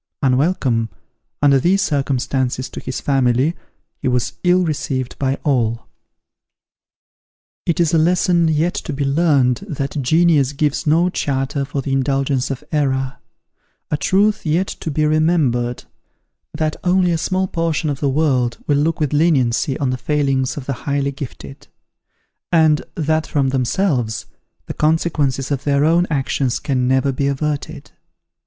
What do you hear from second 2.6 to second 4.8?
to his family, he was ill